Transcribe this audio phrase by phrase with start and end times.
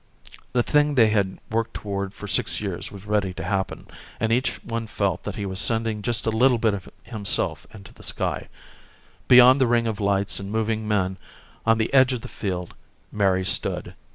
[0.53, 3.85] The thing they had worked toward for six years was ready to happen,
[4.19, 7.93] and each one felt that he was sending just a little bit of himself into
[7.93, 8.47] the sky.
[9.27, 11.17] Beyond the ring of lights and moving men,
[11.67, 12.73] on the edge of the field,
[13.11, 13.93] Mary stood.